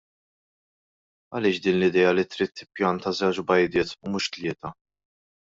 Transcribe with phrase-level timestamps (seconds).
[1.33, 4.77] Għaliex din l-idea li trid tippjanta żewġ bajdiet u mhux tlieta?